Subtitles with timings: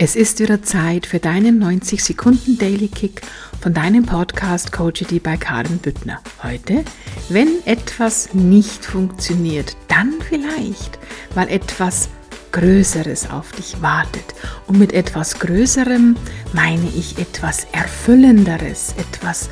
[0.00, 3.20] Es ist wieder Zeit für deinen 90 Sekunden Daily Kick
[3.60, 6.20] von deinem Podcast Coachity bei Karin Büttner.
[6.40, 6.84] Heute,
[7.30, 11.00] wenn etwas nicht funktioniert, dann vielleicht,
[11.34, 12.10] weil etwas
[12.52, 14.36] Größeres auf dich wartet.
[14.68, 16.14] Und mit etwas Größerem
[16.52, 19.50] meine ich etwas Erfüllenderes, etwas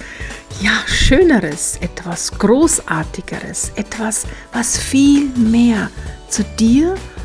[0.61, 5.91] ja, Schöneres, etwas Großartigeres, etwas, was viel mehr
[6.29, 7.16] zu dir und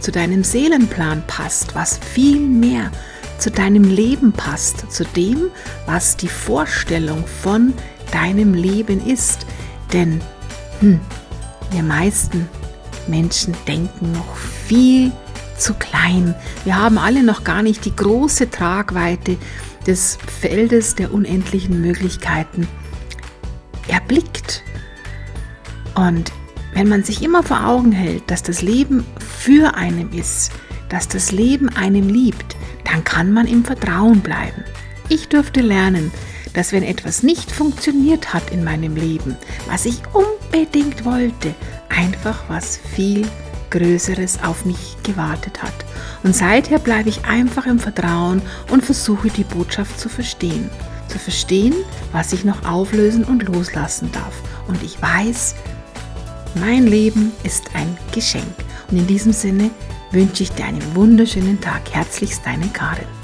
[0.00, 2.90] zu deinem Seelenplan passt, was viel mehr
[3.38, 5.50] zu deinem Leben passt, zu dem,
[5.86, 7.72] was die Vorstellung von
[8.12, 9.46] deinem Leben ist.
[9.92, 10.20] Denn
[10.80, 11.00] hm,
[11.70, 12.48] wir meisten
[13.06, 15.12] Menschen denken noch viel
[15.56, 16.34] zu klein.
[16.64, 19.36] Wir haben alle noch gar nicht die große Tragweite
[19.86, 22.68] des Feldes der unendlichen Möglichkeiten
[23.88, 24.62] erblickt.
[25.94, 26.32] Und
[26.78, 30.52] wenn man sich immer vor Augen hält, dass das Leben für einem ist,
[30.88, 34.62] dass das Leben einem liebt, dann kann man im Vertrauen bleiben.
[35.08, 36.12] Ich durfte lernen,
[36.54, 39.36] dass wenn etwas nicht funktioniert hat in meinem Leben,
[39.68, 41.52] was ich unbedingt wollte,
[41.88, 43.26] einfach was viel
[43.70, 45.74] Größeres auf mich gewartet hat.
[46.22, 50.70] Und seither bleibe ich einfach im Vertrauen und versuche die Botschaft zu verstehen.
[51.08, 51.74] Zu verstehen,
[52.12, 54.34] was ich noch auflösen und loslassen darf.
[54.68, 55.56] Und ich weiß,
[56.54, 58.44] mein Leben ist ein Geschenk.
[58.90, 59.70] Und in diesem Sinne
[60.12, 61.82] wünsche ich dir einen wunderschönen Tag.
[61.92, 63.17] Herzlichst deine Karin.